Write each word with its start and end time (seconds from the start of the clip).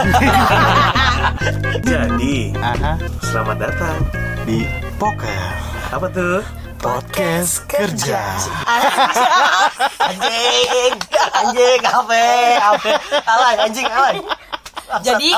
Jadi, 1.84 2.56
Aha, 2.56 2.96
selamat 3.20 3.56
datang. 3.60 3.98
di 4.48 4.64
Poker 4.96 5.52
Apa 5.92 6.08
tuh? 6.08 6.40
Podcast 6.80 7.68
Kerja. 7.68 8.40
anjing 10.00 10.96
anjing 11.36 11.80
apa 11.84 12.16
apa 12.72 12.90
alay 13.28 13.54
anjing 13.60 13.84
alay 13.84 14.16
Jadi 15.04 15.36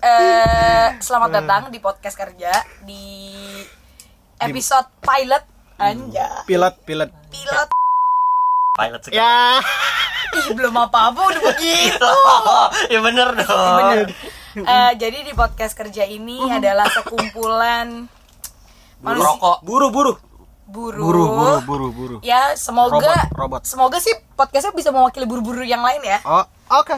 eh, 0.00 0.86
selamat 0.96 1.30
datang 1.34 1.62
di 1.68 1.76
podcast 1.76 2.16
kerja 2.16 2.48
di 2.80 3.04
episode 4.40 4.88
pilot 5.04 5.44
anja 5.76 6.48
Pilot, 6.48 6.74
pilot. 6.82 7.12
pilot 7.28 7.68
pilot 8.72 9.00
sekali 9.04 9.20
Ya. 9.20 9.60
Ih 10.30 10.46
belum 10.56 10.74
apa-apa 10.78 11.20
udah 11.26 11.42
begitu 11.46 12.12
ya 12.92 13.00
bener 13.00 13.28
dong 13.36 13.72
bener 13.78 14.08
Eh, 14.58 14.92
jadi 14.96 15.22
di 15.22 15.30
podcast 15.32 15.70
kerja 15.72 16.02
ini 16.02 16.42
adalah 16.44 16.90
sekumpulan 16.90 18.10
manusia 19.04 19.30
rokok 19.30 19.58
Buru-buru. 19.62 20.12
buru, 20.66 20.98
Buru, 20.98 21.24
buru, 21.30 21.56
buru, 21.62 21.86
buru. 21.92 22.16
ya 22.20 22.52
semoga 22.54 22.98
Robot, 22.98 23.30
robot. 23.32 23.62
semoga 23.62 23.98
sih 23.98 24.10
podcastnya 24.34 24.74
bisa 24.74 24.90
mewakili 24.90 25.24
buru-buru 25.24 25.62
yang 25.62 25.78
lain 25.78 26.02
ya 26.02 26.18
Oh, 26.22 26.42
oke. 26.74 26.96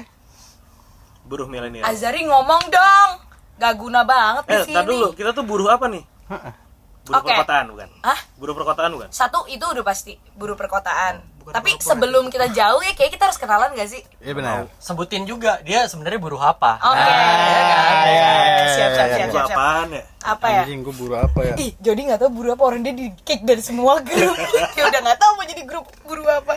Buruh 1.23 1.47
milenial. 1.47 1.85
Azari 1.85 2.25
ngomong 2.25 2.65
dong 2.67 3.11
gak 3.55 3.75
guna 3.77 4.03
banget 4.03 4.43
di 4.43 4.53
Eh, 4.53 4.65
sini 4.65 4.75
tar 4.75 4.83
dulu. 4.85 5.13
Kita 5.13 5.31
tuh 5.31 5.45
buruh 5.45 5.69
apa 5.69 5.87
nih? 5.87 6.03
Buruh 7.11 7.21
Oke. 7.21 7.35
perkotaan 7.35 7.65
bukan? 7.69 7.89
Hah? 8.01 8.21
Buruh 8.39 8.55
perkotaan 8.55 8.91
bukan? 8.95 9.09
satu 9.11 9.43
itu 9.45 9.61
udah 9.61 9.83
pasti 9.83 10.15
buru 10.33 10.55
perkotaan 10.55 11.27
tapi 11.43 11.75
sebelum 11.75 12.31
kita 12.31 12.47
jauh 12.49 12.79
ya 12.79 12.95
kayak 12.95 13.11
kita 13.11 13.27
harus 13.27 13.35
kenalan 13.35 13.75
gak 13.75 13.91
sih 13.91 13.99
Iya 14.21 14.33
benar. 14.33 14.71
sebutin 14.79 15.27
juga 15.27 15.59
dia 15.61 15.83
sebenarnya 15.85 16.21
buruh 16.21 16.39
apa 16.39 16.79
oke 16.79 16.95
Nah, 16.95 17.11
ya 17.43 17.63
kan? 17.67 17.97
iya, 18.07 18.31
iya, 18.39 18.67
siap 18.71 18.91
siap 18.93 19.07
iya, 19.09 19.17
siap 19.19 19.27
Buruh 19.27 19.35
siap, 19.35 19.49
siap. 19.49 19.59
apaan 19.59 19.89
ya? 19.91 20.03
apa 20.23 20.47
ya 20.47 20.63
Anjing, 20.63 20.81
gue 20.81 20.95
buru 20.95 21.15
apa 21.17 21.41
ya? 21.43 21.55
ih 21.57 21.71
Jody 21.77 22.01
nggak 22.05 22.21
tahu 22.21 22.31
buru 22.31 22.49
apa 22.53 22.63
orang 22.63 22.81
dia 22.81 22.95
di 22.95 23.07
kick 23.19 23.43
dari 23.43 23.59
semua 23.61 23.99
grup 23.99 24.37
ya 24.79 24.83
udah 24.87 25.01
nggak 25.03 25.19
tahu 25.19 25.31
mau 25.35 25.45
jadi 25.45 25.63
grup 25.65 25.87
buru 26.05 26.23
apa 26.25 26.55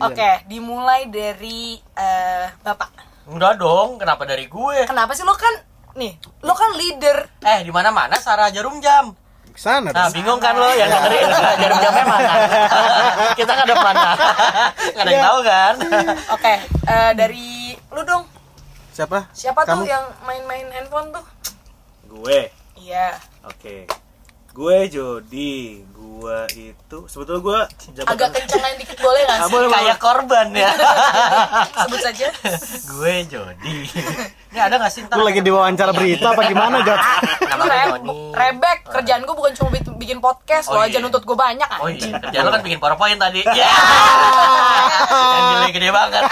oke 0.00 0.30
dimulai 0.44 1.06
dari 1.06 1.60
eh, 1.78 2.44
bapak 2.58 2.90
enggak 3.26 3.54
dong 3.54 3.96
kenapa 3.96 4.22
dari 4.24 4.44
gue 4.44 4.84
kenapa 4.84 5.12
sih 5.12 5.22
lo 5.22 5.32
kan 5.32 5.54
nih 5.94 6.12
lo 6.42 6.50
kan 6.52 6.74
leader 6.74 7.30
eh 7.38 7.62
di 7.62 7.70
mana 7.70 7.88
mana 7.88 8.16
Sarah 8.16 8.50
Jarum 8.50 8.82
Jam 8.82 9.14
Sana. 9.54 9.88
Nah, 9.88 10.10
bingung 10.10 10.42
kan 10.42 10.52
lo 10.52 10.66
yang 10.70 10.90
dengerin 10.90 11.30
jarum 11.62 11.78
jamnya 11.78 12.04
mana? 12.04 12.32
Kita 13.38 13.52
ngadep 13.54 13.78
mana? 13.78 14.08
Nggak 14.90 14.98
ada 15.00 15.10
yang 15.10 15.24
tahu 15.24 15.38
kan? 15.40 15.74
oke 16.28 16.54
eh, 16.84 17.10
dari 17.14 17.46
lu 17.88 18.02
dong 18.02 18.24
Siapa? 18.90 19.26
siapa 19.30 19.62
Kamu? 19.62 19.82
tuh 19.82 19.86
yang 19.86 20.04
main-main 20.22 20.66
handphone 20.70 21.10
tuh 21.10 21.24
Gue. 22.04 22.50
iya 22.76 23.14
Oke. 23.42 23.86
Gue 24.54 24.86
Jody. 24.86 25.82
Gue 25.90 26.38
itu 26.54 26.98
sebetulnya 27.04 27.42
gue 27.42 27.58
agak 28.06 28.28
kencengin 28.32 28.78
dikit 28.78 28.96
boleh 28.96 29.20
nggak 29.20 29.34
Ah, 29.36 29.44
sih 29.44 29.52
boleh. 29.52 29.68
Kayak 29.68 29.98
korban 29.98 30.46
ya. 30.54 30.70
sebut 31.84 32.00
saja 32.00 32.26
gue 32.86 33.14
Jody. 33.26 33.76
Ini 34.54 34.60
ada 34.60 34.78
nggak 34.78 34.88
sih? 34.88 35.02
Lu 35.10 35.26
lagi 35.26 35.42
diwawancara 35.42 35.90
berita 35.90 36.30
apa 36.30 36.42
gimana, 36.46 36.80
Jod? 36.80 37.00
gue 37.54 37.78
rebek 38.30 38.78
kerjaan 38.88 39.22
gue 39.22 39.34
bukan 39.34 39.52
cuma 39.54 39.68
bikin 39.74 40.18
podcast 40.18 40.66
Oh, 40.68 40.76
lo 40.76 40.82
aja 40.82 40.92
iya. 40.92 41.02
nuntut 41.02 41.22
gue 41.22 41.32
banyak 41.32 41.70
Oh 41.80 41.88
iya, 41.88 42.14
kerjaan 42.20 42.42
lo 42.44 42.50
kan 42.52 42.62
bikin 42.62 42.78
powerpoint 42.78 43.18
tadi. 43.18 43.42
Ya. 43.50 43.68
Yang 45.34 45.44
gede 45.50 45.68
gede 45.74 45.88
banget. 45.90 46.22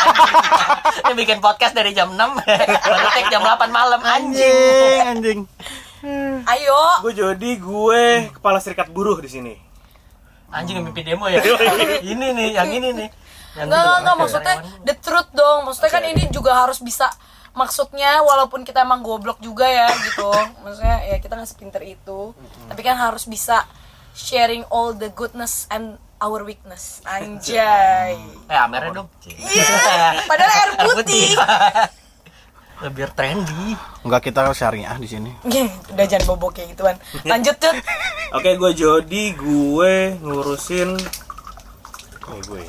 Ini 1.02 1.14
bikin 1.16 1.38
podcast 1.38 1.74
dari 1.74 1.90
jam 1.90 2.14
6 2.14 2.16
baru 2.38 3.08
take 3.12 3.28
jam 3.28 3.42
8 3.42 3.66
malam 3.68 4.00
anjing. 4.00 4.38
Anjing, 4.38 5.02
anjing. 5.10 5.38
ayo 6.52 6.78
Gue 7.02 7.12
Jody, 7.14 7.58
gue 7.58 8.02
kepala 8.34 8.58
serikat 8.58 8.90
buruh 8.90 9.18
di 9.22 9.30
sini. 9.30 9.54
Anjing 10.52 10.82
yang 10.82 10.86
mimpi 10.86 11.02
demo 11.06 11.26
ya. 11.32 11.40
Ini 12.12 12.26
nih, 12.36 12.48
yang 12.52 12.68
ini 12.68 12.88
nih. 12.92 13.08
Yang 13.56 13.66
Enggak, 13.68 13.80
enggak, 13.80 13.98
enggak, 14.00 14.16
maksudnya 14.20 14.56
the 14.84 14.94
truth 15.00 15.30
dong. 15.32 15.64
Maksudnya 15.64 15.92
kan 15.92 16.04
ini 16.08 16.22
juga 16.28 16.52
harus 16.56 16.80
bisa 16.80 17.08
maksudnya 17.52 18.24
walaupun 18.24 18.64
kita 18.64 18.80
emang 18.80 19.04
goblok 19.04 19.40
juga 19.40 19.68
ya 19.68 19.88
gitu. 19.92 20.28
Maksudnya 20.64 20.96
ya 21.08 21.16
kita 21.20 21.36
nggak 21.36 21.48
sepinter 21.48 21.82
itu. 21.84 22.36
Tapi 22.68 22.80
kan 22.84 22.96
harus 22.96 23.24
bisa 23.28 23.64
sharing 24.12 24.64
all 24.68 24.92
the 24.92 25.08
goodness 25.12 25.68
and 25.72 25.96
our 26.20 26.44
weakness. 26.44 27.00
Anjay. 27.08 28.16
Eh, 28.48 28.58
amernya 28.60 29.04
dong. 29.04 29.08
Iya. 29.24 30.24
Padahal 30.28 30.52
air 30.52 30.70
putih. 30.96 31.32
Biar 32.88 33.10
trendy. 33.12 33.78
Enggak 34.02 34.26
kita 34.26 34.50
syariah 34.50 34.98
di 34.98 35.06
sini. 35.06 35.30
Udah 35.92 36.06
jangan 36.06 36.26
bobok 36.26 36.58
kayak 36.58 36.74
gituan. 36.74 36.96
Lanjut, 37.22 37.54
Cut. 37.56 37.76
Oke, 38.32 38.56
gue 38.56 38.70
Jody, 38.72 39.32
gue 39.32 39.94
ngurusin 40.18 40.96
Nih 42.22 42.42
gue. 42.48 42.64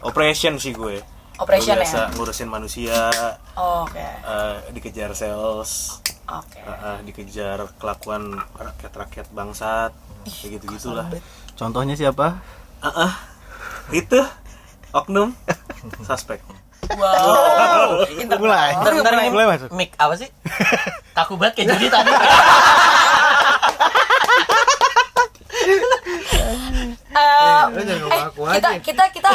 Operation 0.00 0.56
sih 0.56 0.70
gue. 0.70 1.02
Operation 1.36 1.74
Gue 1.74 1.82
ya. 1.82 1.86
biasa 1.86 2.00
ngurusin 2.14 2.46
manusia, 2.46 3.10
Oh, 3.54 3.82
Oke. 3.82 3.98
eh, 3.98 4.56
dikejar 4.70 5.10
sales, 5.12 6.02
Oke. 6.24 6.58
eh, 6.58 6.70
eh, 6.70 6.98
dikejar 7.02 7.66
kelakuan 7.78 8.34
rakyat-rakyat 8.52 9.30
bangsat, 9.30 9.90
kayak 10.24 10.58
gitu 10.58 10.66
gitulah. 10.72 11.06
Contohnya 11.54 11.94
siapa? 11.94 12.38
Ah, 12.78 13.10
ah. 13.10 13.12
itu 13.90 14.18
oknum 14.90 15.34
suspek. 16.06 16.42
Wow. 16.94 18.08
Inter- 18.08 18.40
Mulai. 18.40 18.70
Bentar, 18.74 18.92
bentar, 18.94 19.12
ini 19.14 19.28
Mulai 19.28 19.46
masuk. 19.50 19.68
mic 19.72 19.90
apa 19.94 20.14
sih? 20.16 20.28
Kaku 21.12 21.34
banget 21.36 21.52
kayak 21.58 21.68
jadi 21.76 21.86
tadi. 21.90 22.12
Eh, 27.10 27.62
eh, 27.74 28.24
kita 28.54 28.70
kita 28.80 29.04
kita 29.10 29.30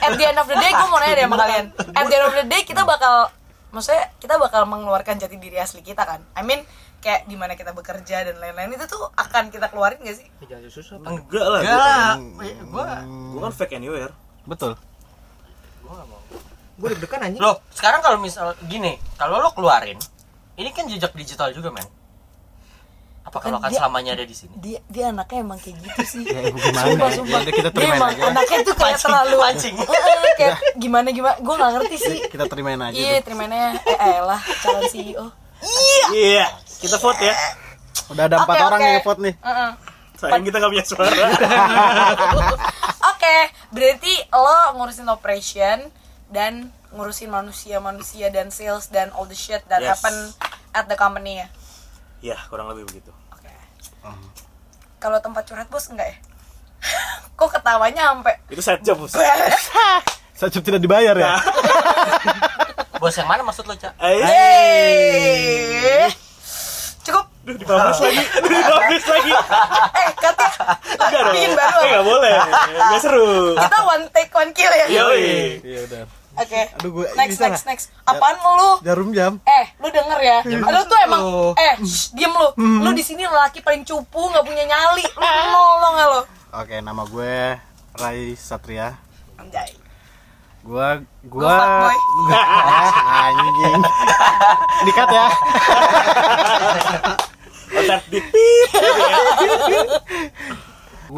at 0.00 0.12
the 0.14 0.24
end 0.24 0.38
of 0.38 0.48
the 0.48 0.56
day 0.56 0.72
gue 0.72 0.88
mau 0.88 0.96
nanya 0.96 1.14
deh 1.14 1.24
sama 1.24 1.36
kalian 1.38 1.66
at 1.92 2.04
the 2.04 2.16
end 2.16 2.24
of 2.24 2.34
the 2.34 2.44
day 2.44 2.62
kita 2.62 2.82
bakal 2.82 3.28
maksudnya 3.68 4.08
kita 4.16 4.34
bakal 4.36 4.64
mengeluarkan 4.64 5.14
jati 5.16 5.36
diri 5.36 5.54
asli 5.56 5.78
kita 5.80 6.02
kan 6.02 6.24
I 6.32 6.40
mean 6.40 6.64
kayak 6.98 7.28
di 7.28 7.36
mana 7.36 7.52
kita 7.52 7.70
bekerja 7.70 8.24
dan 8.24 8.40
lain-lain 8.40 8.72
itu 8.72 8.88
tuh 8.88 9.12
akan 9.12 9.52
kita 9.52 9.68
keluarin 9.68 10.00
gak 10.00 10.16
sih 10.16 10.26
Enggak 11.06 11.46
lah. 11.46 11.60
Enggak 11.60 11.78
lah. 11.78 12.12
Gua 12.64 12.84
Gue 13.04 13.40
kan 13.42 13.52
fake 13.54 13.74
anywhere. 13.76 14.12
Betul. 14.44 14.72
gue 15.78 15.94
deg-degan 16.78 17.20
anjing 17.22 17.40
Loh, 17.40 17.60
sekarang 17.70 18.00
kalau 18.00 18.16
misal 18.16 18.46
gini, 18.62 18.96
kalau 19.14 19.38
lo 19.38 19.50
keluarin, 19.50 19.96
ini 20.54 20.68
kan 20.70 20.84
jejak 20.84 21.12
digital 21.12 21.48
juga, 21.50 21.68
men. 21.70 21.84
Apa 23.22 23.40
kalau 23.40 23.58
kan 23.58 23.68
dia- 23.68 23.80
selamanya 23.80 24.14
ada 24.14 24.22
di 24.22 24.32
sini? 24.32 24.54
dia 24.54 24.78
dia 24.86 25.10
anaknya 25.10 25.42
emang 25.42 25.58
kayak 25.58 25.76
gitu 25.80 26.02
sih 26.06 26.22
Ya, 26.30 26.46
gimana? 26.46 26.78
Sumpah, 26.84 27.08
ya? 27.08 27.16
sumpah. 27.16 27.30
Ya 27.32 27.42
udah 27.42 27.52
kita 27.52 27.62
dia 27.64 27.74
terimain 27.74 27.98
emang 27.98 28.12
aja. 28.12 28.22
anaknya 28.24 28.58
tuh 28.62 28.74
kayak 28.74 28.86
Pancing, 28.86 29.02
terlalu 29.04 29.36
pancing. 29.40 29.74
Kayak 30.36 30.54
gimana 30.76 31.08
gimana 31.10 31.34
gue 31.36 31.54
nggak 31.56 31.70
ngerti 31.74 31.96
sih 31.98 32.18
Kita 32.28 32.44
terimain 32.46 32.78
aja. 32.78 32.94
iya 32.94 33.12
deh. 33.12 33.20
terimainnya 33.20 33.66
eh 33.82 34.14
elah 34.14 34.38
calon 34.60 34.84
CEO 34.86 35.26
Iya, 36.08 36.46
kita 36.78 36.96
vote 36.96 37.18
ya. 37.20 37.34
Udah 38.06 38.24
ada 38.24 38.36
empat 38.38 38.54
Oke, 38.54 38.62
orang 38.62 38.78
oke. 38.78 38.86
yang 38.86 39.02
vote 39.02 39.20
nih. 39.20 39.34
Heeh. 39.34 39.70
Sayang 40.16 40.44
kita 40.44 40.56
gak 40.56 40.70
punya 40.70 40.84
suara. 40.86 41.26
Oke, 43.10 43.36
berarti 43.68 44.12
lo 44.30 44.56
ngurusin 44.74 45.08
operation 45.08 45.78
dan 46.28 46.72
ngurusin 46.90 47.28
manusia-manusia 47.28 48.28
dan 48.28 48.48
sales 48.48 48.88
dan 48.88 49.08
all 49.12 49.24
the 49.24 49.34
shit 49.34 49.60
that 49.66 49.78
Yes. 49.78 49.94
happen 49.94 50.14
at 50.72 50.84
the 50.86 50.94
company 50.94 51.38
ya. 51.38 51.46
ya, 52.22 52.36
kurang 52.46 52.66
lebih 52.68 52.84
begitu. 52.84 53.10
Oke. 53.30 53.50
Kalau 54.96 55.18
tempat 55.18 55.42
curhat 55.44 55.66
bos 55.66 55.86
enggak 55.86 56.08
ya? 56.08 56.16
Kok 57.36 57.48
ketawanya 57.52 58.10
sampai 58.10 58.34
Itu 58.46 58.60
set 58.60 58.80
job, 58.80 58.98
Bos. 58.98 59.12
Sajub 60.32 60.62
tidak 60.64 60.78
dibayar 60.78 61.12
ya? 61.12 61.34
Bos 62.96 63.12
yang 63.12 63.26
mana 63.26 63.42
maksud 63.42 63.62
lo, 63.62 63.74
Cak? 63.74 63.92
Eh, 64.00 66.06
Cukup. 67.02 67.26
Duh, 67.44 67.54
dipublish 67.54 68.00
lagi. 68.02 68.22
Duh, 68.34 68.48
dipublish 68.50 69.06
lagi. 69.06 69.30
Eh, 69.30 70.10
katanya 70.16 70.45
Enggak 70.66 71.22
dong. 71.22 71.32
bikin 71.32 71.52
baru. 71.52 71.78
Enggak 71.80 72.04
boleh. 72.04 72.36
Enggak 72.74 73.00
seru. 73.00 73.30
Kita 73.54 73.78
one 73.82 74.04
take 74.10 74.32
one 74.32 74.50
kill 74.50 74.72
ya. 74.72 74.86
Yoi. 74.88 75.24
Iya 75.60 75.80
udah. 75.86 76.04
Oke. 76.36 76.60
Aduh, 76.76 76.90
gue 76.92 77.06
Next 77.16 77.40
next 77.40 77.64
next. 77.64 77.86
Apaan 78.04 78.36
lu? 78.36 78.70
Jarum 78.84 79.08
jam. 79.10 79.40
Eh, 79.42 79.66
lu 79.78 79.88
denger 79.88 80.20
ya. 80.20 80.38
Lu 80.44 80.80
tuh 80.84 80.98
emang 81.00 81.20
lu. 81.22 81.46
eh 81.56 81.74
shh, 81.80 82.12
diem 82.12 82.28
lu. 82.28 82.48
Lu 82.82 82.90
di 82.92 83.00
sini 83.00 83.24
laki 83.24 83.60
paling 83.60 83.82
cupu, 83.82 84.20
nggak 84.20 84.44
punya 84.44 84.64
nyali. 84.64 85.06
Lu 85.06 85.24
nol 85.24 85.72
lo 85.80 85.88
nggak 85.92 86.08
lo? 86.10 86.20
Oke, 86.56 86.76
nama 86.80 87.02
gue 87.04 87.56
Rai 87.96 88.36
Satria. 88.36 89.00
Anjay. 89.36 89.72
Gua 90.60 90.98
Gua 91.22 91.56
anjing. 93.22 93.80
Dikat 94.82 95.08
ya. 95.08 95.26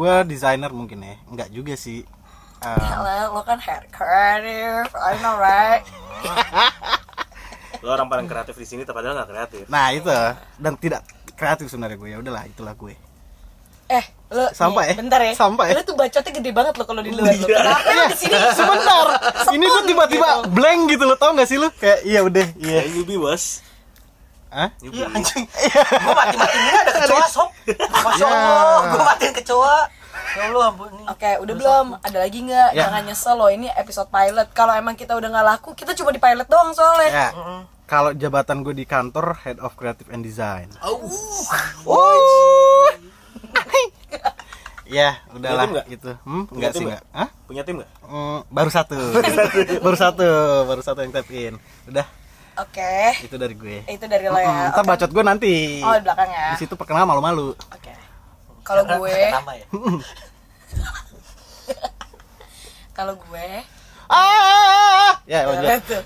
Gua 0.09 0.25
desainer 0.25 0.73
mungkin 0.73 1.05
ya. 1.05 1.21
Enggak 1.29 1.53
juga 1.53 1.77
sih. 1.77 2.01
Hello, 2.65 3.37
lo 3.37 3.45
kan 3.45 3.61
hair 3.61 3.85
creative, 3.93 4.89
I 4.97 5.13
know 5.21 5.37
right? 5.37 5.85
Lo 7.85 7.93
orang 7.93 8.09
paling 8.09 8.25
kreatif 8.25 8.57
di 8.57 8.65
sini, 8.65 8.81
tapi 8.89 8.99
padahal 8.99 9.21
nggak 9.21 9.29
kreatif. 9.29 9.63
Nah 9.69 9.93
itu 9.93 10.09
dan 10.57 10.73
tidak 10.81 11.05
kreatif 11.37 11.69
sebenarnya 11.69 11.95
gue 12.01 12.09
ya 12.09 12.17
udahlah 12.19 12.43
itulah 12.49 12.73
gue. 12.73 12.97
Eh, 13.85 14.05
lo 14.33 14.49
Sampah 14.49 14.81
nih, 14.83 14.91
ya? 14.91 14.95
Bentar 14.97 15.19
ya. 15.21 15.33
Sampah 15.37 15.65
ya? 15.69 15.73
Lo 15.77 15.81
tuh 15.85 15.95
bacotnya 15.95 16.31
gede 16.33 16.51
banget 16.51 16.73
lo 16.73 16.83
kalau 16.89 17.01
di 17.05 17.13
luar 17.13 17.29
lo. 17.29 17.45
Iya. 17.45 17.57
Kenapa 17.61 17.89
lo 17.93 18.03
di 18.09 18.17
sini? 18.17 18.35
Sebentar, 18.59 19.05
ini 19.53 19.65
tuh 19.69 19.83
tiba-tiba 19.85 20.27
blank 20.49 20.79
gitu 20.89 21.03
lo 21.05 21.15
tau 21.21 21.37
gak 21.37 21.45
sih 21.47 21.61
lu? 21.61 21.69
Kayak 21.77 22.01
iya 22.01 22.19
udah 22.25 22.47
iya. 22.57 22.81
Kayak 22.81 22.97
newbie 22.97 23.21
bos. 23.21 23.61
Hah? 24.49 24.73
Iya 24.81 25.05
anjing. 25.13 25.45
Gua 26.01 26.13
mati-matiin 26.17 26.61
ini 26.65 26.77
ada 26.81 26.91
kecoa 26.97 27.27
sob. 27.29 27.49
Masya 28.03 28.25
Ya. 28.25 28.33
Allah, 28.33 28.79
gua 28.89 29.03
matiin 29.13 29.33
kecoa. 29.37 29.77
Ya 30.39 30.47
Allah 30.55 30.71
ampun 30.71 30.87
nih. 30.95 31.05
Oke, 31.11 31.31
udah 31.43 31.55
belum? 31.59 31.87
Ada 31.99 32.17
lagi 32.23 32.39
nggak? 32.47 32.69
Ya. 32.71 32.87
Jangan 32.87 33.01
nyesel 33.03 33.35
loh, 33.35 33.51
ini 33.51 33.67
episode 33.75 34.07
pilot. 34.07 34.47
Kalau 34.55 34.71
emang 34.71 34.95
kita 34.95 35.11
udah 35.19 35.27
nggak 35.27 35.47
laku, 35.51 35.75
kita 35.75 35.91
cuma 35.99 36.15
di 36.15 36.21
pilot 36.23 36.47
doang 36.47 36.71
soalnya. 36.71 37.11
Ya. 37.11 37.27
Kalau 37.83 38.15
jabatan 38.15 38.63
gue 38.63 38.71
di 38.71 38.87
kantor 38.87 39.35
Head 39.43 39.59
of 39.59 39.75
Creative 39.75 40.07
and 40.15 40.23
Design. 40.23 40.71
Oh. 40.79 41.03
Oh. 41.83 42.87
ya, 44.87 45.19
udahlah 45.35 45.67
tim 45.67 45.73
nggak? 45.75 45.87
itu. 45.91 46.11
Hmm, 46.23 46.43
enggak 46.55 46.71
tim 46.71 46.79
sih 46.79 46.85
nggak? 46.87 47.03
enggak. 47.03 47.19
Hah? 47.19 47.29
Punya 47.43 47.61
tim 47.67 47.75
nggak? 47.83 47.91
Hmm, 48.07 48.39
baru 48.55 48.69
satu. 48.71 48.95
baru 49.83 49.97
satu, 49.99 50.27
baru 50.71 50.81
satu 50.85 50.99
yang 51.03 51.11
tap 51.11 51.27
in. 51.33 51.59
Udah, 51.91 52.07
Oke, 52.59 53.23
itu 53.23 53.35
dari 53.39 53.55
gue. 53.55 53.87
itu 53.87 54.05
dari 54.05 54.27
lo 54.27 54.35
ya. 54.35 54.51
Hmm, 54.51 54.71
ntar 54.75 54.83
Oke. 54.83 54.89
bacot 54.91 55.11
gue 55.15 55.23
nanti. 55.23 55.53
Oh, 55.79 55.95
di 55.95 56.03
belakang 56.03 56.27
ya. 56.27 56.47
Di 56.55 56.57
situ 56.59 56.75
perkenal 56.75 57.07
malu-malu. 57.07 57.55
Kalau 58.69 58.83
gue, 58.85 59.09
ya. 59.09 59.33
kalau 62.97 63.17
gue, 63.17 63.47
Ah! 64.09 65.17
Ya, 65.25 65.45
lanjut. 65.49 66.05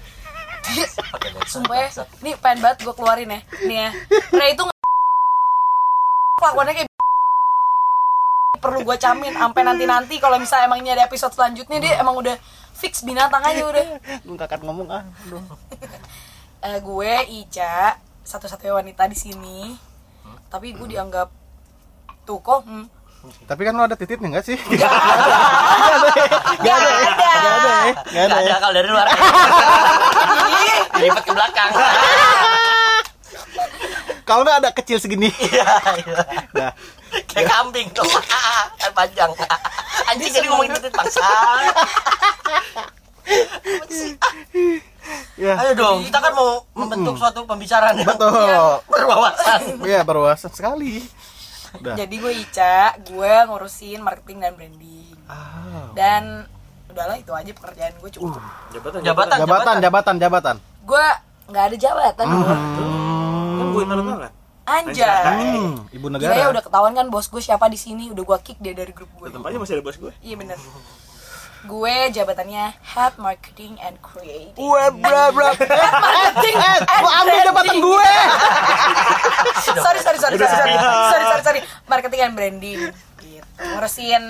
Sumpah 1.47 1.75
ya, 1.75 1.87
nih 2.23 2.39
pengen 2.39 2.63
banget 2.63 2.87
gue 2.87 2.95
keluarin 2.95 3.35
ya. 3.35 3.39
Nih 3.67 3.77
ya, 3.83 3.89
Ray 4.31 4.55
itu 4.55 4.63
kelakuannya 6.39 6.73
kayak 6.75 6.89
perlu 8.63 8.79
gue 8.87 8.95
camin 8.95 9.35
sampai 9.35 9.61
nanti-nanti 9.67 10.15
kalau 10.23 10.39
misalnya 10.39 10.71
emang 10.71 10.79
ini 10.79 10.95
ada 10.95 11.03
episode 11.03 11.35
selanjutnya 11.35 11.83
dia 11.83 11.99
emang 11.99 12.15
udah 12.15 12.39
fix 12.75 13.03
binatang 13.03 13.43
aja 13.43 13.63
udah. 13.67 13.85
Lu 14.27 14.39
kakak 14.39 14.63
ngomong 14.63 14.87
ah. 14.87 15.03
Aduh. 15.27 15.43
Eh, 16.63 16.79
gue 16.79 17.13
Ica 17.43 17.99
satu-satunya 18.23 18.71
wanita 18.71 19.03
di 19.11 19.19
sini 19.19 19.75
tapi 20.47 20.71
gue 20.71 20.87
dianggap 20.95 21.42
tuh 22.23 22.39
kok 22.39 22.63
hmm. 22.65 22.85
Tapi 23.47 23.61
kan 23.63 23.71
lu 23.71 23.87
ada 23.87 23.95
tititnya 23.95 24.27
enggak 24.27 24.43
sih? 24.43 24.59
Gak 24.59 24.83
ada 24.83 25.31
Gak 26.59 26.75
ada 26.75 26.89
ya? 26.91 27.11
Gak 27.15 27.35
ada 27.39 27.71
ya? 27.71 27.93
Nggak 28.03 28.39
ada 28.43 28.55
kalau 28.59 28.73
dari 28.75 28.87
luar. 28.91 29.07
Lipat 30.99 31.23
ke 31.23 31.31
belakang. 31.31 31.71
Kalau 34.23 34.41
nggak 34.47 34.59
ada 34.63 34.69
kecil 34.71 34.97
segini. 35.03 35.27
Iya, 35.51 35.67
iya. 35.99 36.15
Nah, 36.55 36.71
Kayak 37.27 37.51
kambing 37.51 37.87
tuh. 37.91 38.07
Kan 38.79 38.91
panjang. 38.95 39.29
Anjing 40.09 40.31
jadi 40.31 40.47
ngomongin 40.47 40.73
itu 40.79 40.89
bangsa. 40.89 41.27
ya. 45.35 45.53
Ayo 45.59 45.71
dong, 45.75 46.07
kita 46.07 46.19
kan 46.23 46.31
mau 46.33 46.63
membentuk 46.73 47.19
suatu 47.19 47.43
pembicaraan 47.43 47.99
Betul. 48.01 48.79
berwawasan. 48.87 49.83
Iya, 49.83 50.01
berwawasan 50.07 50.51
sekali. 50.55 51.03
Udah. 51.75 51.95
jadi 51.95 52.15
gue 52.15 52.33
Ica 52.39 52.77
gue 53.01 53.33
ngurusin 53.45 53.99
marketing 53.99 54.39
dan 54.39 54.53
branding 54.53 55.09
Ah. 55.23 55.89
dan 55.93 56.23
udahlah 56.85 57.15
itu 57.15 57.31
aja 57.31 57.51
pekerjaan 57.51 57.93
gue 57.95 58.09
cukup 58.11 58.37
Jabatan. 58.69 58.99
Jabatan. 59.01 59.37
Jabatan, 59.39 59.75
jabatan, 59.79 60.15
jabatan. 60.17 60.55
gue 60.83 61.05
nggak 61.45 61.63
ada 61.65 61.75
jabatan 61.75 62.25
gue 62.25 62.45
Kan 63.53 63.67
gue 63.69 63.83
tanda 63.83 64.03
tangan. 64.03 64.31
anjay 64.63 65.23
Hmm, 65.25 65.75
ibu 65.89 66.07
ya 66.07 66.13
negara. 66.13 66.47
udah 66.49 66.61
ketahuan 66.61 66.93
kan 66.93 67.07
bos 67.07 67.25
gue 67.25 67.39
siapa 67.39 67.67
di 67.67 67.75
sini 67.75 68.07
udah 68.09 68.23
gue 68.23 68.37
kick 68.41 68.57
dia 68.57 68.71
dari 68.71 68.91
grup 68.91 69.09
gue 69.13 69.27
aja 69.27 69.57
masih 69.57 69.75
ada 69.75 69.83
bos 69.83 69.97
gue. 69.97 70.13
iya 70.19 70.35
bener 70.35 70.55
gue 71.63 71.95
jabatannya 72.11 72.63
head 72.85 73.15
marketing 73.17 73.79
and 73.79 73.95
creative 73.97 74.51
Gue 74.53 74.83
bra 74.93 75.31
bra. 75.31 75.51
head 75.53 75.67
marketing 75.95 76.55
Eh, 76.59 76.99
lu 76.99 77.09
ambil 77.09 77.35
jabatan 77.41 77.77
gue. 77.77 78.09
sorry 79.63 79.99
sorry 79.99 80.19
sorry 80.19 80.37
sorry 80.37 80.37
sorry. 80.37 80.73
Sorry 81.11 81.25
sorry 81.25 81.43
sorry. 81.43 81.61
Marketing 81.87 82.21
and 82.23 82.33
branding. 82.35 82.79
Gitu. 83.19 83.45
Ngurusin 83.59 84.23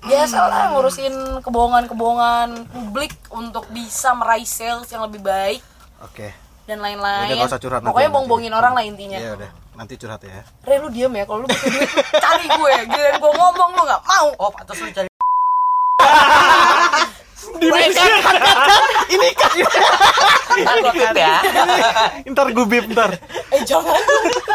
biasa 0.00 0.38
lah 0.48 0.72
ngurusin 0.72 1.44
kebohongan-kebohongan 1.44 2.72
publik 2.72 3.12
untuk 3.28 3.68
bisa 3.68 4.16
meraih 4.16 4.48
sales 4.48 4.88
yang 4.88 5.04
lebih 5.04 5.20
baik 5.20 5.60
Oke. 6.00 6.32
dan 6.64 6.80
lain-lain. 6.80 7.28
Udah, 7.28 7.36
nggak 7.36 7.52
usah 7.52 7.60
curhat 7.60 7.80
pokoknya 7.84 8.08
nanti. 8.08 8.16
bongbongin 8.16 8.52
orang 8.56 8.72
lah 8.72 8.84
intinya. 8.86 9.18
Iya 9.20 9.36
udah, 9.36 9.50
nanti 9.76 10.00
curhat 10.00 10.24
ya. 10.24 10.40
Re 10.64 10.76
lu 10.80 10.88
diem 10.88 11.12
ya. 11.12 11.28
Kalau 11.28 11.44
lu 11.44 11.46
butuh 11.52 11.68
duit 11.68 11.90
cari 12.16 12.46
gue. 12.48 12.72
Giliran 12.88 13.14
gue 13.20 13.32
ngomong 13.36 13.70
lu 13.76 13.82
nggak 13.84 14.02
mau. 14.08 14.28
Oh, 14.40 14.48
pantas 14.48 14.80
lu 14.80 14.88
cari. 14.88 15.08
Ini 19.10 19.28
kan 19.36 19.50
Ntar 19.50 19.66
gua 19.66 19.79
cut 20.62 21.14
ya. 21.14 21.34
ntar 22.32 22.46
gue 22.48 22.64
bip 22.64 22.84
ntar. 22.88 23.10
eh 23.50 23.60
jangan 23.62 23.94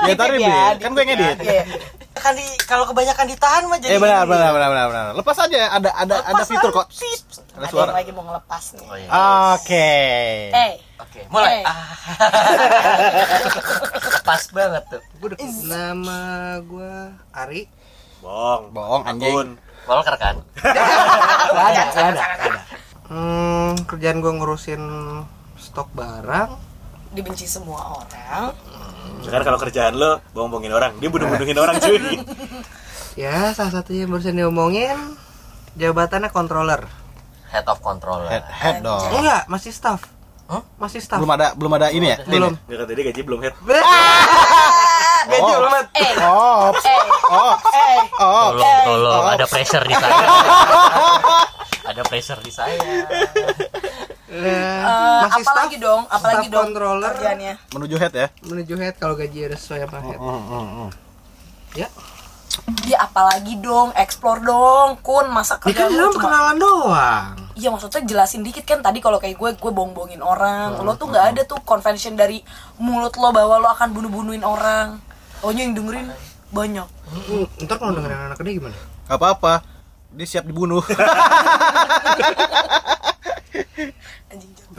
Ya 0.03 0.11
ntar 0.13 0.27
Ditip 0.29 0.39
bip. 0.39 0.47
ya, 0.47 0.61
Kan 0.77 0.89
gue 0.91 1.03
ngedit. 1.03 1.37
Iya. 1.39 1.63
Kan 2.15 2.31
di 2.33 2.45
kalau 2.63 2.85
kebanyakan 2.85 3.25
ditahan 3.27 3.61
mah 3.65 3.77
jadi 3.77 3.91
Eh 3.91 3.97
benar 3.99 4.23
benar 4.23 4.49
benar 4.49 4.67
benar 4.71 4.85
benar. 4.87 5.03
Lepas 5.13 5.35
aja 5.37 5.57
ada 5.69 5.89
ada 5.91 6.15
ada 6.23 6.43
fitur 6.43 6.69
kok. 6.71 6.85
Ada 6.87 7.55
ada 7.55 7.65
suara. 7.67 7.89
yang 7.89 7.97
lagi 7.97 8.11
mau 8.11 8.23
ngelepas 8.23 8.63
nih 8.73 8.83
Oh, 8.83 8.95
iya. 8.95 9.07
Oke. 9.53 9.87
eh 10.49 10.71
Oke, 10.95 11.19
mulai. 11.27 11.59
Eh. 11.59 11.63
Ah. 11.65 11.85
Pas 14.23 14.41
banget 14.49 14.83
tuh. 14.89 15.01
Nama 15.65 16.19
gue 16.61 16.93
Ari. 17.31 17.61
Bohong. 18.19 18.63
Bohong, 18.71 19.03
anjing. 19.05 19.57
Walker 19.85 20.15
kan? 20.17 20.35
Ada, 21.55 21.81
ada, 21.93 22.23
ada. 22.41 22.59
Hmm, 23.05 23.77
kerjaan 23.85 24.17
gue 24.17 24.33
ngurusin 24.33 24.81
stok 25.57 25.89
barang. 25.91 26.51
dibenci 27.15 27.47
semua 27.47 27.95
orang 27.95 28.51
Sekarang 29.23 29.45
kalau 29.47 29.55
kerjaan 29.55 29.95
lo 29.95 30.19
bohong-bohongin 30.35 30.73
orang, 30.75 30.91
dia 30.99 31.07
bunuh-bunuhin 31.07 31.55
orang 31.55 31.79
cuy. 31.79 31.99
Ya, 33.15 33.55
salah 33.55 33.71
satunya 33.79 34.03
yang 34.03 34.11
barusan 34.11 34.35
diomongin 34.35 34.99
jabatannya 35.79 36.27
controller. 36.35 36.83
Head 37.47 37.63
of 37.63 37.79
controller. 37.79 38.27
Head, 38.27 38.43
head 38.51 38.75
dong. 38.83 38.99
Enggak, 39.15 39.47
masih 39.47 39.71
staff. 39.71 40.03
Hah? 40.51 40.59
Masih 40.75 40.99
staff. 40.99 41.23
Belum 41.23 41.31
ada 41.31 41.55
belum 41.55 41.71
ada 41.79 41.95
ini 41.95 42.11
ya? 42.11 42.17
Belum. 42.27 42.59
Dia 42.67 42.83
kata 42.83 42.91
dia 42.91 43.03
gaji 43.07 43.21
belum 43.23 43.39
head. 43.39 43.55
Gaji 45.25 45.41
Oh. 45.41 45.57
belum. 45.57 45.73
eh 45.95 46.13
Oh, 46.21 46.69
eh 46.75 47.01
oh, 47.31 47.55
eh 47.71 48.03
oh. 48.19 48.47
Tolong, 48.51 48.79
tolong, 48.83 49.23
ada 49.31 49.45
pressure 49.47 49.85
di 49.87 49.95
saya. 49.95 50.25
ada 51.95 52.01
pressure 52.03 52.41
di 52.43 52.51
saya. 52.51 52.77
Eh, 54.35 54.43
Eh, 54.45 55.19
masih 55.23 55.43
apalagi 55.43 55.75
dong 55.77 56.01
apalagi 56.05 56.47
staff 56.47 56.53
dong 56.53 56.65
controller. 56.69 57.11
kerjaannya 57.13 57.53
Menuju 57.71 57.95
head 57.95 58.13
ya? 58.13 58.27
Menuju 58.43 58.73
head 58.75 58.95
kalau 58.95 59.15
gaji 59.15 59.47
udah 59.47 59.55
sesuai 59.55 59.79
sama 59.83 59.99
head. 60.03 60.19
Hmm, 60.19 60.41
hmm, 60.43 60.67
hmm. 60.67 60.89
Ya. 61.73 61.87
ya 62.87 62.97
apalagi 63.01 63.59
dong 63.59 63.91
explore 63.93 64.39
dong 64.39 64.99
kun 64.99 65.27
masa 65.27 65.55
Ini 65.59 65.71
kan 65.71 65.87
kerjaan 65.87 65.91
lu 65.93 66.07
cuma 66.11 66.23
kenalan 66.23 66.57
doang. 66.57 67.25
Iya 67.55 67.71
maksudnya 67.71 68.03
jelasin 68.03 68.43
dikit 68.43 68.63
kan 68.63 68.79
tadi 68.79 68.99
kalau 68.99 69.15
kayak 69.15 69.35
gue 69.35 69.49
gue 69.55 69.71
bohong-bohongin 69.71 70.19
orang. 70.19 70.75
Lo 70.79 70.95
tuh 70.95 71.07
nggak 71.07 71.25
ada 71.31 71.41
tuh 71.43 71.59
convention 71.63 72.15
dari 72.15 72.43
mulut 72.77 73.15
lo 73.15 73.31
bahwa 73.31 73.59
lo 73.59 73.67
akan 73.69 73.91
bunuh-bunuhin 73.91 74.43
orang. 74.43 74.99
Taunya 75.39 75.63
yang 75.63 75.75
dengerin 75.75 76.11
banyak. 76.49 76.87
Hmm, 77.05 77.45
ntar 77.63 77.75
kalau 77.77 77.93
dengerin 77.93 78.19
anak 78.25 78.37
gede 78.39 78.51
gimana? 78.57 78.75
Gak 79.05 79.15
apa-apa. 79.15 79.53
Dia 80.09 80.25
siap 80.25 80.43
dibunuh. 80.43 80.81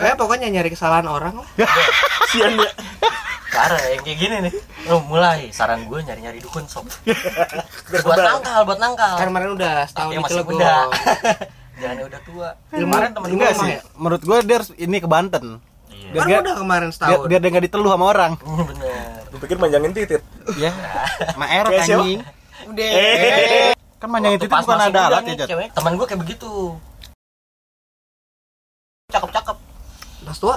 Eh, 0.07 0.15
pokoknya 0.15 0.47
nyari 0.47 0.71
kesalahan 0.71 1.07
orang 1.11 1.43
lah. 1.43 1.49
Sian 2.31 2.55
ya. 2.55 2.71
Cara 3.51 3.79
yang 3.91 4.03
kayak 4.07 4.19
gini 4.21 4.37
nih. 4.47 4.53
Lu 4.87 5.03
mulai 5.09 5.51
saran 5.51 5.83
gue 5.89 5.99
nyari-nyari 5.99 6.39
dukun 6.39 6.63
sob. 6.71 6.87
buat 8.05 8.19
nangkal, 8.19 8.61
buat 8.63 8.79
nangkal. 8.79 9.15
Kan 9.19 9.27
kemarin 9.33 9.51
udah 9.59 9.75
setahun 9.89 10.11
Dia 10.13 10.19
itu 10.21 10.25
masih 10.29 10.45
muda. 10.47 10.75
Jangan 11.83 11.97
udah 12.09 12.21
tua. 12.25 12.49
Kemarin 12.73 13.11
temen 13.13 13.29
rumah 13.35 13.53
sih. 13.53 13.69
ya? 13.69 13.81
Menurut 13.97 14.23
gue 14.23 14.37
dia 14.47 14.55
harus 14.63 14.71
ini 14.77 14.97
ke 14.97 15.09
Banten. 15.09 15.47
Iya. 15.91 16.09
Biar 16.13 16.23
Kan 16.23 16.29
dia, 16.29 16.39
udah 16.41 16.55
kemarin 16.57 16.89
biar, 16.89 16.97
setahun. 16.97 17.27
biar 17.29 17.41
dia 17.43 17.51
gak 17.51 17.65
diteluh 17.69 17.91
sama 17.93 18.05
orang. 18.07 18.33
Hmm, 18.41 18.65
bener. 18.71 19.21
Gue 19.33 19.39
pikir 19.43 19.57
manjangin 19.59 19.93
titit. 19.93 20.23
Ya. 20.57 20.71
Kayak 21.35 21.85
siapa? 21.85 22.03
anjing. 22.05 22.21
Udah. 22.71 22.89
Kan 23.97 24.09
manjangin 24.13 24.39
pas 24.47 24.65
bukan 24.65 24.81
ada 24.85 25.01
alat 25.11 25.23
ya. 25.27 25.47
Temen 25.73 25.93
gue 25.97 26.07
kayak 26.07 26.21
begitu. 26.21 26.53
Cakep-cakep. 29.13 29.56
Pas 30.27 30.37
tua. 30.37 30.57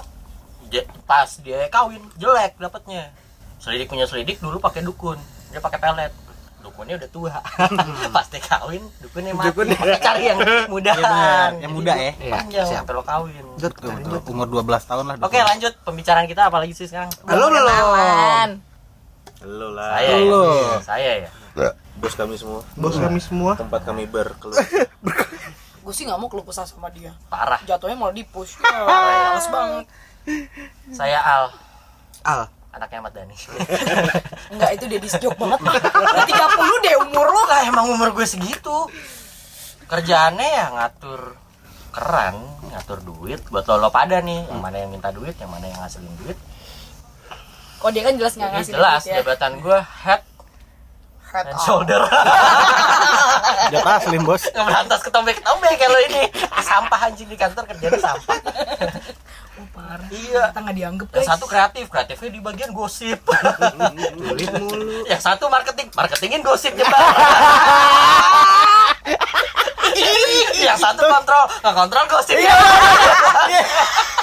Ja- 0.68 0.90
Pas 1.04 1.30
dia 1.38 1.66
kawin 1.68 2.02
jelek 2.16 2.58
dapatnya. 2.58 3.14
Selidik 3.58 3.86
punya 3.86 4.04
selidik 4.04 4.38
dulu 4.38 4.58
pakai 4.58 4.82
dukun. 4.82 5.18
Dia 5.50 5.60
pakai 5.60 5.78
pelet. 5.78 6.14
dukunnya 6.60 7.00
udah 7.00 7.10
tua 7.10 7.32
pasti 8.14 8.36
kawin 8.38 8.84
dukunnya 9.00 9.32
mati 9.32 9.56
Makanya 9.56 9.96
cari 10.06 10.28
yang 10.28 10.38
muda 10.68 10.92
Iya 10.92 11.02
bener, 11.02 11.50
yang 11.58 11.72
muda 11.72 11.94
ya. 11.94 12.12
Iya, 12.14 12.32
panjang 12.36 12.66
siap. 12.68 12.78
sampai 12.84 12.94
lo 12.94 13.02
kawin 13.02 13.46
Betul, 13.56 13.90
betul. 13.96 14.20
Umur 14.28 14.48
12 14.60 14.68
tahun 14.84 15.04
lah. 15.08 15.16
oke 15.18 15.40
lanjut 15.40 15.74
pembicaraan 15.82 16.28
kita 16.28 16.42
apa 16.46 16.60
lagi 16.60 16.76
sih 16.76 16.84
sekarang 16.84 17.08
Halo, 17.24 17.48
halo. 17.48 17.64
Halo 19.40 19.68
lah. 19.72 19.88
saya 19.96 20.04
ya 20.04 20.16
Halo. 20.20 20.44
saya 20.84 21.12
ya 21.18 21.30
Bos 21.96 22.14
kami 22.14 22.36
semua. 22.36 22.60
Bos 22.76 22.96
kami 22.96 23.20
semua. 23.20 23.52
Tempat 23.56 23.82
kami 23.82 24.04
berkeluh. 24.06 24.56
Gue 25.90 25.98
sih 25.98 26.06
nggak 26.06 26.22
mau 26.22 26.30
keluh 26.30 26.46
kesah 26.46 26.70
sama 26.70 26.94
dia. 26.94 27.18
parah 27.34 27.58
Jatuhnya 27.66 27.98
malah 27.98 28.14
di 28.14 28.22
push. 28.22 28.62
Ya, 28.62 28.86
males 28.86 29.50
banget. 29.50 29.86
saya 30.94 31.18
Al 31.18 31.46
Al. 32.22 32.46
anaknya 32.70 33.02
Ahmad 33.02 33.18
Dhani 33.18 33.34
Enggak 34.54 34.70
itu 34.78 34.86
dia 34.86 35.02
disjok 35.02 35.34
banget. 35.34 35.58
Udah 35.66 36.26
30 36.30 36.86
deh 36.86 36.94
umur 37.02 37.26
lo. 37.34 37.42
lah 37.50 37.66
emang 37.66 37.90
umur 37.90 38.14
gue 38.14 38.22
segitu 38.30 38.86
kerjaannya 39.90 40.46
ya 40.46 40.66
ngatur 40.78 41.34
keran 41.90 42.38
ngatur 42.70 43.02
duit 43.02 43.42
buat 43.50 43.66
lo, 43.66 43.82
lo 43.82 43.90
pada 43.90 44.22
nih 44.22 44.46
yang 44.46 44.62
mana 44.62 44.86
yang 44.86 44.94
minta 44.94 45.10
duit 45.10 45.34
yang 45.42 45.50
mana 45.50 45.66
yang 45.66 45.82
ngasilin 45.82 46.14
duit 46.22 46.38
Kok 47.82 47.90
dia 47.90 48.06
kan 48.06 48.14
jelas 48.14 48.38
nggak 48.38 48.52
ngasih 48.54 48.74
jelas 48.78 49.02
duit 49.02 49.10
ya. 49.10 49.26
jabatan 49.26 49.52
gue 49.58 49.80
head 50.06 50.22
Head 51.30 51.46
and 51.54 51.62
shoulder. 51.62 52.02
Jatah 53.74 54.02
slim 54.02 54.26
bos. 54.26 54.50
ngeberantas 54.50 55.00
ketombe 55.06 55.30
ketombe 55.38 55.70
kalau 55.78 56.00
ini. 56.10 56.26
Sampah 56.58 57.00
anjing 57.06 57.30
di 57.30 57.38
kantor 57.38 57.70
kerjanya 57.70 58.02
sampah. 58.02 58.38
Oh, 59.62 59.68
parah. 59.78 60.10
iya. 60.10 60.50
Kita 60.50 60.60
nggak 60.66 60.76
dianggap 60.78 61.08
yang 61.14 61.22
guys. 61.22 61.30
satu 61.30 61.46
kreatif. 61.46 61.86
Kreatifnya 61.86 62.30
di 62.34 62.42
bagian 62.42 62.74
gosip. 62.74 63.22
Tulit 63.30 64.50
mulu. 64.58 65.06
yang 65.06 65.22
satu 65.22 65.46
marketing. 65.54 65.94
Marketingin 65.94 66.42
gosip 66.42 66.74
nyebar 66.74 66.98
yang 70.66 70.80
satu 70.82 71.06
kontrol. 71.06 71.46
Nggak 71.62 71.76
kontrol 71.78 72.06
gosip. 72.10 72.36
Dia 72.42 72.58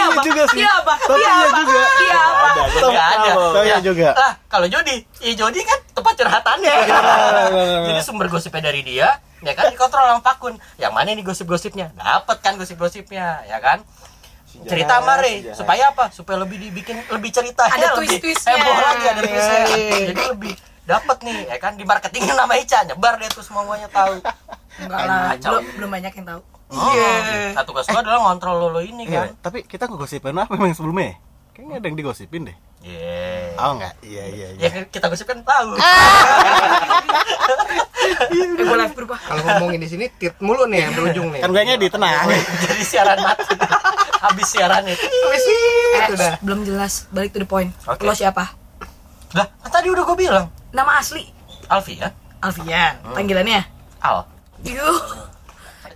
iya 0.00 0.08
apa? 0.10 0.22
juga 0.22 0.42
sih. 0.46 0.58
Dia 0.58 0.70
apa? 0.72 0.94
Tapi 0.98 1.14
Dia 1.14 1.28
iya 1.28 1.34
apa? 1.36 1.58
juga. 1.60 1.82
Dia 1.92 2.18
apa? 2.18 2.48
Ada. 2.50 2.80
nggak 2.82 3.06
ada 3.08 3.30
Tapi 3.30 3.60
iya 3.60 3.70
Ya. 3.70 3.78
juga. 3.80 4.08
lah 4.14 4.32
kalau 4.46 4.66
Jody 4.66 4.96
ya 5.18 5.32
Jody 5.34 5.60
kan 5.62 5.78
tempat 5.92 6.12
curhatannya 6.16 6.74
jadi 7.86 8.00
sumber 8.00 8.26
gosipnya 8.26 8.62
dari 8.62 8.80
dia 8.80 9.08
ya 9.40 9.52
kan 9.52 9.68
dikontrol 9.68 10.02
sama 10.02 10.20
Pakun 10.20 10.54
yang 10.76 10.90
mana 10.90 11.10
nih 11.10 11.22
gosip-gosipnya 11.22 11.92
dapat 11.94 12.36
kan 12.38 12.56
gosip-gosipnya 12.56 13.44
ya 13.44 13.58
kan 13.58 13.80
cerita 14.62 14.98
jahat. 14.98 15.54
supaya 15.54 15.82
apa 15.88 16.10
supaya 16.10 16.36
lebih 16.38 16.58
dibikin 16.58 16.98
lebih 17.06 17.30
ceritanya 17.30 17.70
Ada 17.70 17.88
lebih 17.94 18.18
twist-twistnya. 18.18 18.52
heboh 18.52 18.76
lagi 18.76 19.04
ada 19.06 19.20
twistnya 19.22 19.58
Iya. 19.62 19.98
jadi 20.10 20.22
lebih 20.28 20.52
dapat 20.82 21.16
nih 21.22 21.38
ya 21.46 21.56
kan 21.56 21.72
di 21.72 21.84
marketingin 21.84 22.34
nama 22.34 22.54
Ica 22.54 22.82
nyebar 22.82 23.14
deh 23.16 23.30
tuh 23.30 23.40
semuanya 23.40 23.86
tahu 23.88 24.18
Enggak 24.80 25.00
lah. 25.02 25.36
Belum, 25.36 25.62
belum 25.76 25.90
banyak 25.90 26.12
yang 26.14 26.26
tahu. 26.26 26.40
Iya 26.70 27.12
satu 27.52 27.74
tugas 27.74 27.86
gua 27.86 28.00
adalah 28.00 28.20
ngontrol 28.24 28.54
lo, 28.56 28.66
lo 28.70 28.80
ini 28.80 29.02
Iya, 29.04 29.26
kan 29.26 29.28
tapi 29.42 29.58
kita 29.66 29.90
ngegosipin 29.90 30.34
apa 30.34 30.54
memang 30.54 30.72
sebelumnya? 30.72 31.18
Kayaknya 31.50 31.74
ada 31.76 31.86
yang 31.90 31.96
digosipin 31.98 32.42
deh. 32.46 32.56
iya 32.80 33.52
Oh 33.58 33.76
enggak? 33.76 33.92
Iya 34.00 34.24
iya 34.30 34.46
iya. 34.56 34.68
ya 34.70 34.88
kita 34.88 35.10
gosip 35.10 35.26
kan 35.28 35.42
tahu 35.42 35.76
Eh, 38.30 38.56
gue 38.56 38.76
live 38.80 38.94
berubah. 38.96 39.18
Kalau 39.20 39.42
ngomongin 39.44 39.80
di 39.82 39.88
sini 39.90 40.06
tit 40.16 40.32
mulu 40.40 40.64
nih 40.64 40.88
yang 40.88 40.92
berujung 40.96 41.28
nih. 41.30 41.40
Kan 41.44 41.50
gue 41.52 41.62
ngedit 41.62 41.92
tenang. 41.92 42.26
jadi 42.64 42.82
siaran 42.82 43.18
mati 43.20 43.54
habis 44.20 44.46
siaran 44.52 44.84
itu 44.84 45.00
sih, 45.40 45.60
itu 45.96 46.14
dah. 46.16 46.36
Eh, 46.36 46.40
belum 46.44 46.60
jelas. 46.64 47.08
Balik 47.12 47.32
to 47.32 47.40
the 47.40 47.48
point. 47.48 47.70
Oke. 47.84 48.04
Lo 48.04 48.14
siapa? 48.16 48.56
lah 49.30 49.46
kan 49.62 49.70
tadi 49.70 49.86
udah 49.86 50.02
gue 50.02 50.16
bilang 50.18 50.50
Nama 50.74 50.98
asli? 50.98 51.22
Alfi 51.70 52.02
ya 52.02 52.10
Alfian. 52.42 52.98
Panggilannya? 53.14 53.62
Al 54.02 54.26
Yuh. 54.66 54.98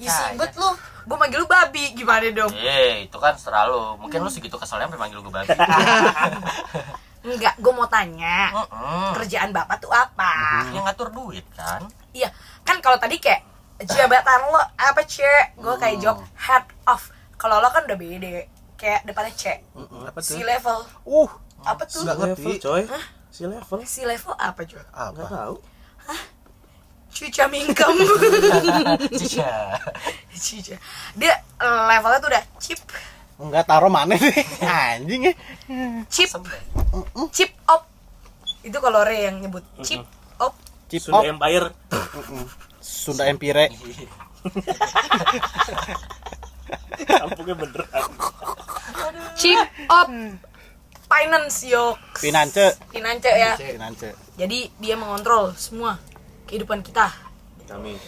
Ih, 0.01 0.11
sibet 0.11 0.53
lu. 0.57 0.71
Gue 1.05 1.17
manggil 1.21 1.39
lu 1.39 1.47
babi. 1.47 1.93
Gimana 1.93 2.27
dong? 2.33 2.53
Eh, 2.55 3.07
itu 3.07 3.17
kan 3.21 3.37
serah 3.37 3.69
lu. 3.69 4.01
Mungkin 4.01 4.25
lu 4.25 4.31
segitu 4.33 4.57
keselnya 4.57 4.89
sampai 4.89 5.01
manggil 5.01 5.21
gue 5.21 5.33
babi. 5.33 5.51
Enggak, 7.25 7.57
gue 7.57 7.73
mau 7.73 7.89
tanya. 7.89 8.53
Heeh. 8.53 9.11
Kerjaan 9.17 9.51
bapak 9.53 9.81
tuh 9.81 9.89
apa? 9.89 10.65
Yang 10.73 10.85
ngatur 10.85 11.09
duit 11.09 11.47
kan. 11.57 11.81
Iya, 12.13 12.29
kan 12.63 12.85
kalau 12.85 13.01
tadi 13.01 13.17
kayak 13.17 13.41
jabatan 13.81 14.53
lo 14.53 14.61
apa 14.61 15.01
cek? 15.03 15.57
Gue 15.57 15.75
kayak 15.81 16.05
jawab 16.05 16.21
head 16.37 16.65
off. 16.85 17.09
Kalau 17.41 17.65
lo 17.65 17.69
kan 17.73 17.89
udah 17.89 17.97
beda. 17.97 18.45
Kayak 18.77 19.09
depannya 19.09 19.33
C. 19.33 19.45
Apa 20.05 20.21
C 20.21 20.45
level. 20.45 20.79
Uh, 21.09 21.31
Apa 21.65 21.89
tuh? 21.89 22.05
Nggak 22.05 22.17
ngerti, 22.21 22.53
coy. 22.61 22.83
Si 23.33 23.43
level. 23.49 23.79
C 23.83 24.05
level 24.05 24.33
apa 24.37 24.61
cuy? 24.63 24.85
Nggak 24.85 25.29
tahu. 25.33 25.57
Cuca 27.15 27.47
mingkem. 27.47 27.95
Cica. 29.23 29.79
Cica. 30.35 30.77
Dia 31.15 31.39
eh, 31.63 31.83
levelnya 31.87 32.19
tuh 32.19 32.31
udah 32.35 32.43
chip, 32.59 32.83
enggak 33.39 33.71
taruh 33.71 33.87
mana 33.87 34.19
sih? 34.19 34.35
Anjing 34.67 35.31
ya. 35.31 35.35
chip, 36.11 36.27
chip 37.31 37.55
op. 37.71 37.87
Itu 38.67 38.83
kalau 38.83 39.07
Re 39.07 39.31
yang 39.31 39.47
nyebut 39.47 39.63
chip 39.87 40.03
op. 40.43 40.59
Chip 40.91 41.07
Sunda 41.07 41.23
op, 41.23 41.31
Empire. 41.31 41.71
Sunda 42.83 43.31
Empire. 43.31 43.71
Kampungnya 47.07 47.55
beneran. 47.55 48.11
Chip 49.39 49.71
op. 49.87 50.11
Finance 51.07 51.71
yo. 51.71 51.95
Finance. 52.19 52.75
Finance 52.91 53.31
ya. 53.31 53.55
Finance. 53.55 54.19
Jadi 54.35 54.67
dia 54.83 54.99
mengontrol 54.99 55.55
semua 55.55 55.95
kehidupan 56.55 56.87
kita. 56.87 57.11
Kami 57.67 57.99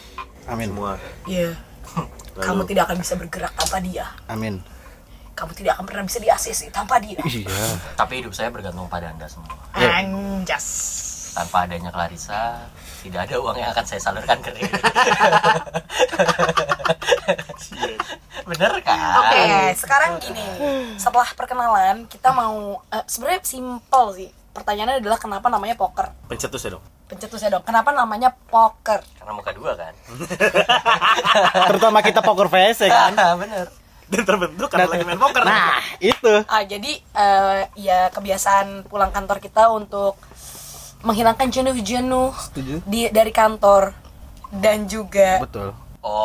Amin. 0.46 0.70
semua. 0.70 0.94
Iya. 1.26 1.58
Kamu 2.38 2.62
tidak 2.62 2.86
akan 2.86 3.02
bisa 3.02 3.18
bergerak 3.18 3.50
tanpa 3.58 3.82
dia. 3.82 4.06
Amin. 4.30 4.62
Kamu 5.34 5.50
tidak 5.50 5.74
akan 5.74 5.84
pernah 5.90 6.06
bisa 6.06 6.22
di 6.22 6.30
ACC 6.30 6.70
tanpa 6.70 7.02
dia. 7.02 7.18
Iya. 7.26 7.50
Tapi 7.98 8.22
hidup 8.22 8.30
saya 8.30 8.54
bergantung 8.54 8.86
pada 8.86 9.10
Anda 9.10 9.26
semua. 9.26 9.50
Anjas. 9.74 10.94
Tanpa 11.34 11.66
adanya 11.68 11.90
Clarissa, 11.92 12.64
tidak 13.04 13.28
ada 13.28 13.36
uang 13.42 13.60
yang 13.60 13.68
akan 13.74 13.84
saya 13.84 14.00
salurkan 14.00 14.40
ke 14.40 14.56
Ray. 14.56 14.64
Bener 18.48 18.72
kan? 18.80 19.20
Oke, 19.20 19.76
sekarang 19.76 20.16
gini. 20.16 20.40
Setelah 20.96 21.28
perkenalan, 21.36 22.08
kita 22.08 22.32
mau 22.32 22.80
eh, 22.88 23.04
sebenarnya 23.04 23.44
simple 23.44 24.08
sih. 24.16 24.32
Pertanyaannya 24.56 25.04
adalah 25.04 25.20
kenapa 25.20 25.52
namanya 25.52 25.76
poker? 25.76 26.08
Pencetus 26.24 26.64
ya 26.64 26.80
dong. 26.80 26.95
Pencetusnya 27.06 27.54
dong. 27.54 27.64
Kenapa 27.64 27.94
namanya 27.94 28.34
poker? 28.34 28.98
Karena 29.18 29.32
muka 29.32 29.54
dua 29.54 29.78
kan? 29.78 29.94
Terutama 31.70 32.02
kita 32.02 32.18
poker 32.18 32.50
face 32.50 32.86
ya 32.86 32.90
kan. 32.90 33.38
Bener. 33.38 33.66
Dan 34.06 34.22
terbentuk 34.22 34.70
karena 34.70 34.90
lagi 34.90 35.06
main 35.06 35.18
poker. 35.18 35.42
Nah, 35.42 35.82
itu. 35.98 36.34
Ah, 36.46 36.62
jadi 36.66 36.98
eh, 36.98 37.60
ya 37.78 38.10
kebiasaan 38.10 38.86
pulang 38.90 39.14
kantor 39.14 39.38
kita 39.38 39.70
untuk 39.70 40.18
menghilangkan 41.06 41.46
jenuh-jenuh 41.50 42.34
Setuju. 42.50 42.74
di 42.82 43.06
dari 43.14 43.30
kantor 43.30 43.94
dan 44.50 44.90
juga 44.90 45.38
Betul. 45.42 45.74
Oh. 46.06 46.22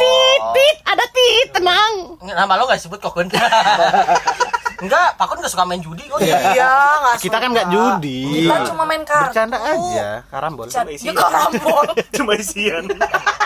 ada 0.86 1.06
tit, 1.10 1.48
tenang. 1.58 2.22
Nama 2.22 2.54
lo 2.54 2.70
gak 2.70 2.78
disebut 2.78 3.02
Kokun? 3.02 3.34
Enggak, 4.82 5.10
Pak 5.14 5.26
Kun 5.26 5.38
gak 5.40 5.48
suka 5.48 5.64
main 5.64 5.78
judi 5.78 6.04
kok. 6.04 6.18
iya 6.20 6.68
nggak 6.98 7.16
Kita 7.20 7.38
kan 7.38 7.46
suka. 7.46 7.54
nggak 7.54 7.68
judi. 7.70 8.22
kita 8.44 8.56
cuma 8.68 8.84
main 8.84 9.04
kartu 9.04 9.30
Bercanda 9.30 9.58
aja, 9.60 10.08
karambol. 10.28 10.66
Bercanda- 10.66 10.92
Isian. 10.92 11.08
ya 11.08 11.14
karambol 11.16 11.86
Cuma 12.18 12.32
isian. 12.36 12.84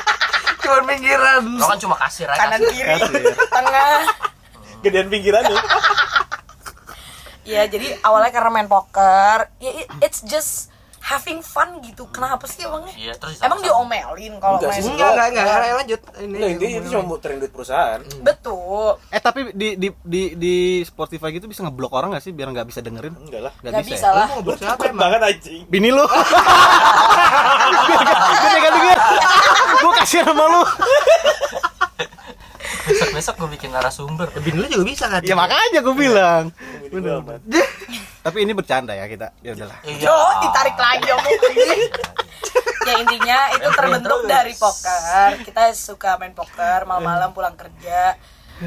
Cuman 0.62 0.82
pinggiran. 0.88 1.44
Lo 1.54 1.65
kan 1.68 1.77
cuma 1.77 1.96
kasir 1.96 2.25
aja. 2.25 2.39
kanan 2.39 2.62
kiri 2.63 2.98
tengah 3.46 3.89
Gedean 4.82 5.08
pinggirannya. 5.08 5.58
ya 7.44 7.62
jadi 7.72 8.00
awalnya 8.01 8.32
karena 8.32 8.50
main 8.51 8.65
poker 8.65 9.51
ya 9.58 9.72
it- 9.75 9.92
it's 10.00 10.24
just 10.24 10.74
having 11.06 11.38
fun 11.40 11.70
gitu 11.86 12.10
kenapa 12.10 12.50
sih 12.50 12.66
emangnya 12.66 12.90
Iya, 12.98 13.14
terus 13.22 13.38
emang 13.38 13.62
diomelin 13.62 14.42
kalau 14.42 14.58
Enggak 14.58 14.74
main 14.74 14.82
sih, 14.82 14.90
Enggak, 14.90 15.10
enggak, 15.14 15.28
enggak, 15.30 15.46
enggak, 15.46 15.76
lanjut. 15.78 16.02
Ini. 16.18 16.26
Enggak, 16.26 16.50
intinya 16.50 16.74
itu 16.82 16.90
cuma 16.90 17.04
muterin 17.06 17.38
duit 17.38 17.54
perusahaan. 17.54 18.02
betul 18.26 18.98
Eh 19.14 19.22
tapi 19.22 19.40
di 19.54 19.78
di 19.78 19.88
di 20.02 20.24
di 20.34 20.56
Spotify 20.82 21.30
gitu 21.30 21.46
bisa 21.46 21.62
ngeblok 21.62 21.94
orang 21.94 22.18
gak 22.18 22.26
sih 22.26 22.34
biar 22.34 22.50
nggak 22.50 22.66
bisa 22.66 22.82
dengerin? 22.82 23.14
Enggak 23.22 23.42
lah. 23.46 23.54
Nggak 23.62 23.86
bisa. 23.86 23.94
bisa 23.94 24.08
ya? 24.10 24.18
lah 24.18 24.28
siapa 24.58 24.82
Takut 24.82 24.90
emang? 24.90 25.02
banget 25.06 25.22
anjing. 25.22 25.62
Bini 25.70 25.90
lu. 25.94 26.06
Gue 28.26 28.50
tinggal 28.50 28.74
denger. 28.74 29.00
Gue 29.78 29.92
kasih 30.02 30.20
sama 30.26 30.44
lu. 30.50 30.62
Besok-besok 33.16 33.36
gue 33.40 33.50
bikin 33.56 33.72
narasumber. 33.72 34.28
Bini 34.44 34.60
lu 34.60 34.68
juga 34.68 34.84
bisa 34.84 35.06
kan? 35.08 35.24
Ya 35.24 35.40
makanya 35.40 35.80
gue 35.80 35.96
bilang. 35.96 36.52
Bener. 36.92 37.24
amat. 37.24 37.40
Tapi 38.28 38.38
ini 38.44 38.52
bercanda 38.52 38.92
ya 38.92 39.08
kita. 39.08 39.32
Ya 39.40 39.56
udahlah. 39.56 39.80
Iya. 39.88 40.04
Yo, 40.04 40.18
ditarik 40.44 40.76
lagi 40.76 41.08
omongnya. 41.16 41.76
ya 42.86 42.94
intinya 43.02 43.40
itu 43.56 43.70
terbentuk 43.72 44.20
dari 44.28 44.54
poker. 44.60 45.30
Kita 45.48 45.72
suka 45.72 46.20
main 46.20 46.36
poker 46.36 46.84
malam-malam 46.84 47.32
pulang 47.32 47.56
kerja 47.56 48.20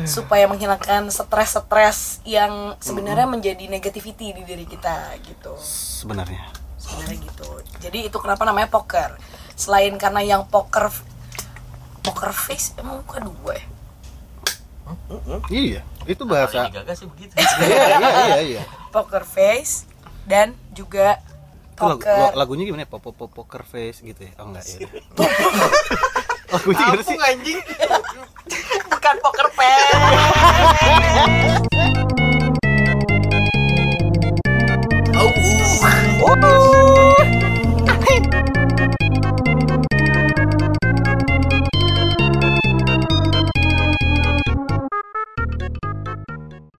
supaya 0.08 0.44
menghilangkan 0.48 1.12
stres-stres 1.12 2.20
yang 2.24 2.76
sebenarnya 2.80 3.28
menjadi 3.28 3.68
negativity 3.68 4.32
di 4.32 4.42
diri 4.48 4.64
kita 4.64 5.16
gitu. 5.24 5.56
Sebenarnya. 5.60 6.56
sebenarnya 6.78 7.20
gitu 7.20 7.50
jadi 7.84 7.98
itu 8.06 8.16
kenapa 8.16 8.48
namanya 8.48 8.70
poker 8.70 9.18
selain 9.58 9.92
karena 10.00 10.24
yang 10.24 10.42
poker 10.48 10.88
poker 12.00 12.30
face 12.32 12.72
emang 12.80 13.02
muka 13.02 13.18
dua 13.20 13.60
ya 13.60 13.66
Hmm? 14.88 15.20
Hmm? 15.20 15.40
Iya, 15.52 15.80
itu 16.08 16.22
bahasa. 16.24 16.68
Gaga 16.72 16.92
sih 16.96 17.06
begitu. 17.08 17.32
Iya, 17.40 17.84
iya, 17.84 17.96
iya, 17.98 18.08
iya, 18.24 18.40
iya. 18.42 18.62
Poker 18.88 19.24
face 19.28 19.84
dan 20.24 20.56
juga 20.72 21.20
poker. 21.76 22.32
Lagu, 22.32 22.38
lagunya 22.38 22.64
gimana 22.68 22.84
ya? 22.84 22.88
Pop, 22.88 23.02
pop, 23.04 23.14
pop, 23.14 23.30
poker 23.30 23.62
face 23.68 24.00
gitu 24.00 24.20
ya? 24.24 24.32
Oh 24.40 24.48
enggak 24.48 24.64
ya. 24.64 24.78
lagunya 26.54 26.82
gimana 26.88 27.02
sih? 27.04 27.16
anjing. 27.20 27.60
Bukan 28.88 29.14
poker 29.20 29.48
face. 29.52 29.96
Oh. 35.18 36.32
oh. 36.32 36.97